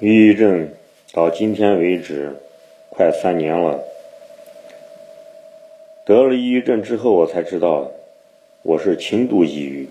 [0.00, 0.68] 抑郁症
[1.12, 2.34] 到今天为止
[2.90, 3.80] 快三年了。
[6.04, 7.90] 得了抑郁症之后，我才知道
[8.62, 9.88] 我是轻度抑郁。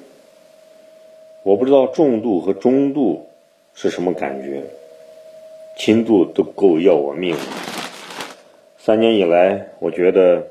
[1.44, 3.28] 我不知道重度和中度
[3.74, 4.62] 是什么感觉，
[5.78, 7.36] 轻度都够要我命。
[8.78, 10.48] 三年以来，我觉得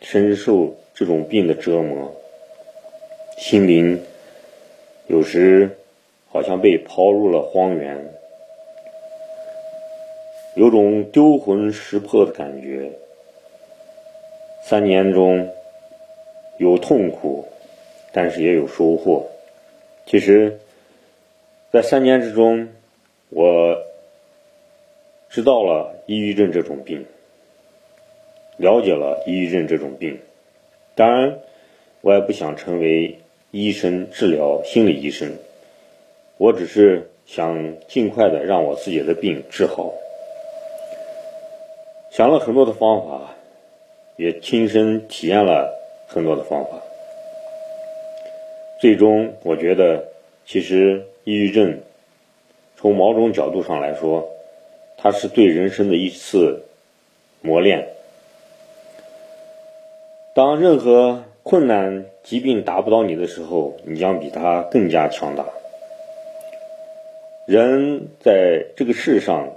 [0.00, 2.14] 深受这种病的折磨，
[3.36, 4.00] 心灵
[5.06, 5.76] 有时
[6.32, 8.12] 好像被抛入了荒原。
[10.54, 12.90] 有种丢魂失魄的感觉。
[14.64, 15.50] 三年中
[16.58, 17.46] 有痛苦，
[18.12, 19.26] 但是也有收获。
[20.06, 20.58] 其实，
[21.70, 22.68] 在三年之中，
[23.30, 23.76] 我
[25.28, 27.04] 知道了抑郁症这种病，
[28.56, 30.18] 了解了抑郁症这种病。
[30.94, 31.38] 当然，
[32.02, 33.18] 我也不想成为
[33.50, 35.34] 医生治疗心理医生，
[36.42, 39.94] 我只是想尽快的让我自己的病治好。
[42.10, 43.36] 想了很多的方法，
[44.16, 45.72] 也亲身体验了
[46.08, 46.70] 很多的方法，
[48.80, 50.02] 最终我觉得，
[50.44, 51.78] 其实抑郁症
[52.76, 54.28] 从某种角度上来说，
[54.96, 56.64] 它是对人生的一次
[57.40, 57.86] 磨练。
[60.34, 65.46] 当任何困难、疾病打不倒你的时候，你将比他更加强大。
[67.46, 69.48] 人在这个世上。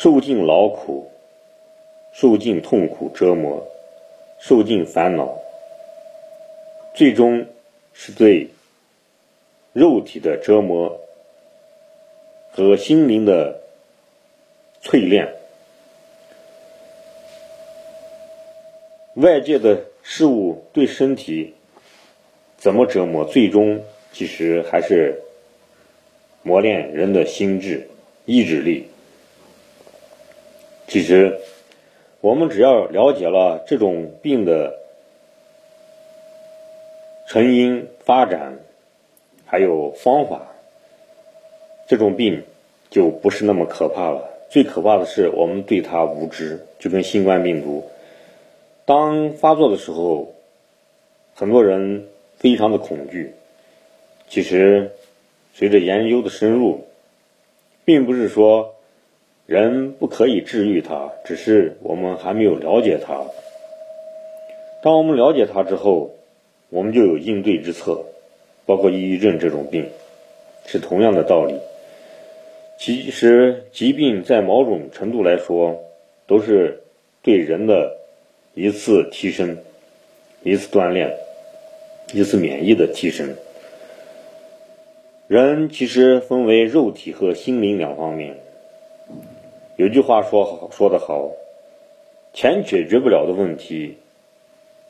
[0.00, 1.10] 受尽劳苦，
[2.12, 3.66] 受尽痛苦折磨，
[4.38, 5.40] 受尽烦恼，
[6.94, 7.44] 最终
[7.92, 8.48] 是对
[9.72, 11.00] 肉体的折磨
[12.52, 13.60] 和心灵的
[14.84, 15.34] 淬炼。
[19.14, 21.56] 外界的事物对身体
[22.56, 25.20] 怎么折磨，最终其实还是
[26.48, 27.86] 磨练人的心智、
[28.24, 28.88] 意志力。
[30.86, 31.38] 其实，
[32.22, 34.78] 我们只要了解了这种病的
[37.28, 38.58] 成因、发展，
[39.44, 40.48] 还有方法，
[41.86, 42.42] 这种病
[42.88, 44.30] 就不是那么可怕了。
[44.48, 47.84] 最可怕的是我们对它无知，就跟新冠病毒，
[48.86, 50.34] 当发作的时候，
[51.34, 52.08] 很多人
[52.38, 53.34] 非常的恐惧。
[54.30, 54.90] 其实，
[55.58, 56.86] 随着研究的深入，
[57.84, 58.76] 并不是说。
[59.46, 63.24] 人不可以治愈它，只是我们还没有了解它。
[64.82, 66.14] 当我们了解它之后，
[66.68, 68.04] 我们就有应对之策，
[68.66, 69.88] 包括抑郁症这种病，
[70.66, 71.54] 是同样的道理。
[72.78, 75.80] 其实疾病在某种程度来说，
[76.26, 76.82] 都是
[77.22, 77.96] 对人的
[78.52, 79.56] 一次提升、
[80.42, 81.16] 一次锻炼、
[82.12, 83.34] 一次免疫的提升。
[85.28, 88.34] 人其实分为肉体和心灵两方面。
[89.76, 91.30] 有句话说好说得好，
[92.32, 93.98] 钱解决不了的问题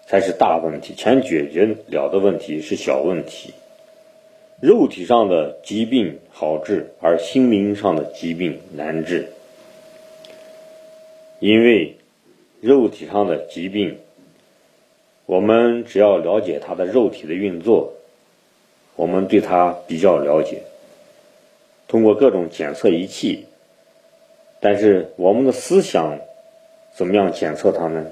[0.07, 3.53] 才是大问题，钱解决了的问题是小问题。
[4.61, 9.29] 肉体上的疾病好治，而心灵上的疾病难治。
[11.41, 11.97] 因为
[12.61, 13.99] 肉体上的疾病，
[15.27, 17.93] 我们只要了解它的肉体的运作，
[18.99, 20.63] 我们对它比较了解，
[21.87, 23.47] 通过各种检测仪器。
[24.59, 26.19] 但是我们的思想
[26.97, 28.07] 怎么样检测它呢？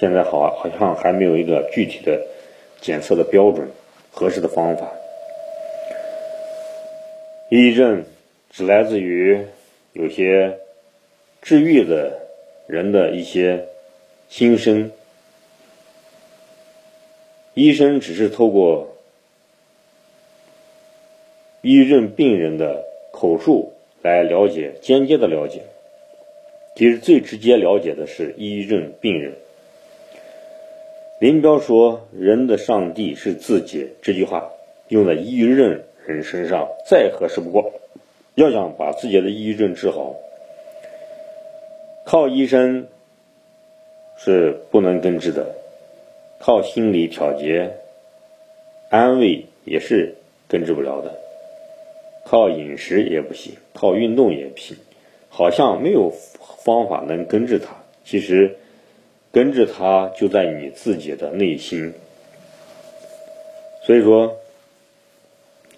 [0.00, 2.22] 现在好好像还没有一个具体的
[2.80, 3.68] 检测的标准、
[4.10, 4.90] 合适的方法。
[7.50, 8.06] 抑郁症
[8.50, 9.44] 只来自于
[9.92, 10.58] 有些
[11.42, 12.18] 治愈的
[12.66, 13.66] 人的一些
[14.30, 14.90] 心声，
[17.52, 18.93] 医生只是透过
[21.64, 25.62] 抑郁症病人的口述来了解，间接的了解。
[26.76, 29.32] 其实最直接了解的是抑郁症病人。
[31.20, 34.50] 林彪说：“人的上帝是自己。”这句话
[34.88, 37.72] 用在抑郁症人身上再合适不过。
[38.34, 40.16] 要想把自己的抑郁症治好，
[42.04, 42.88] 靠医生
[44.18, 45.54] 是不能根治的，
[46.38, 47.70] 靠心理调节、
[48.90, 50.16] 安慰也是
[50.46, 51.16] 根治不了的，
[52.26, 54.76] 靠饮食也不行，靠运动也不行，
[55.28, 56.12] 好像没有。
[56.64, 58.56] 方法能根治它，其实
[59.30, 61.92] 根治它就在你自己的内心。
[63.86, 64.38] 所以说，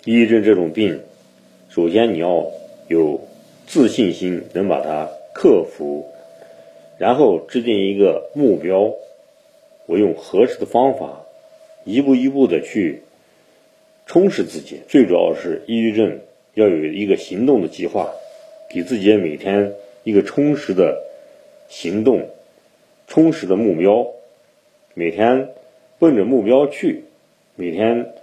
[0.05, 1.01] 抑郁症这种病，
[1.69, 2.47] 首先你要
[2.87, 3.21] 有
[3.67, 6.07] 自信心，能把它克服，
[6.99, 8.93] 然后制定一个目标，
[9.87, 11.23] 我用合适的方法，
[11.85, 13.03] 一步一步的去
[14.07, 14.83] 充实自己。
[14.87, 16.21] 最主要是抑郁症
[16.57, 18.11] 要有一个行动的计划，
[18.71, 19.75] 给自己每天
[20.05, 21.03] 一个充实的
[21.69, 22.31] 行动、
[23.07, 24.07] 充实的目标，
[24.95, 25.51] 每天
[25.99, 27.05] 奔着目标去，
[27.57, 28.15] 每天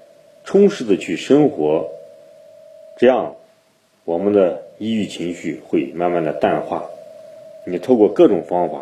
[0.45, 1.91] 充实的去生活，
[2.97, 3.35] 这样
[4.03, 6.89] 我们的抑郁情绪会慢慢的淡化。
[7.67, 8.81] 你透过各种方法，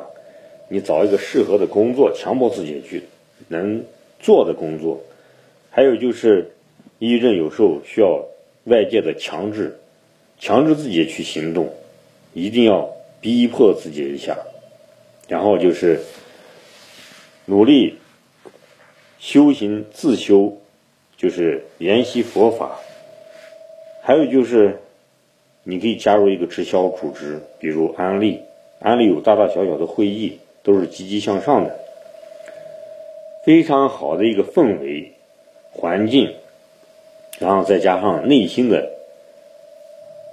[0.69, 3.03] 你找一个适合的工作，强迫自己去
[3.49, 3.83] 能
[4.17, 5.01] 做的工作。
[5.69, 6.51] 还有就是，
[6.99, 8.25] 抑郁症有时候需要
[8.65, 9.79] 外界的强制，
[10.39, 11.73] 强制自己去行动，
[12.33, 14.37] 一定要逼迫自己一下。
[15.27, 16.01] 然后就是
[17.45, 17.97] 努力
[19.19, 20.57] 修行自修，
[21.17, 22.79] 就是研习佛法。
[24.03, 24.79] 还有就是，
[25.63, 28.41] 你可以加入一个直销组织，比如安利。
[28.79, 31.79] 安利有大大小小的会议，都是积极向上的，
[33.45, 35.13] 非常好的一个氛围
[35.71, 36.33] 环境，
[37.41, 38.87] 然后再加上内心的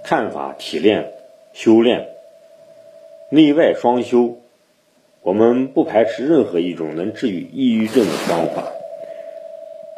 [0.05, 1.15] 看法提炼
[1.55, 2.07] 修炼，
[3.31, 4.37] 内外双修，
[5.23, 8.71] 我们不排斥任何一种能治愈抑郁症的方法，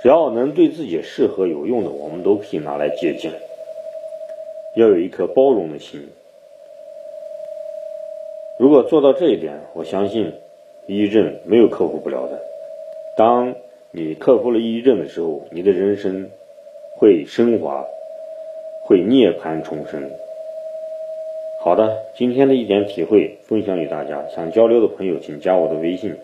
[0.00, 3.32] 只要能对自己适合有用的，我们都可以拿来借鉴。
[4.76, 6.08] 要有一颗包容的心。
[8.56, 10.32] 如果做到这一点，我相信
[10.86, 12.40] 抑郁症没有克服不了的。
[13.16, 13.52] 当
[13.90, 16.30] 你克服了抑郁症的时候，你的人生
[17.00, 17.82] 会升华，
[18.82, 20.02] 会涅槃重生。
[21.58, 24.22] 好的，今天的一点体会分享给大家。
[24.28, 26.14] 想交流的朋友，请加我的微信，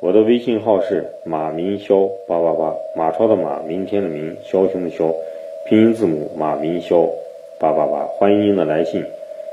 [0.00, 5.14] 我的微信号是马明霄八八八，马超的马，明天的明，枭雄的枭，
[5.68, 7.06] 拼音字母马明霄
[7.60, 9.04] 八八八，欢迎您的来信。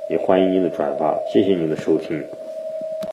[0.10, 2.24] 也欢迎您的转发，谢谢您的收听。